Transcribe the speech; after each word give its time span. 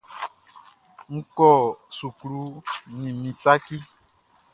N 1.13 1.15
kɔ 1.35 1.49
suklu 1.97 2.41
nin 2.99 3.15
min 3.21 3.33
saci. 3.41 3.77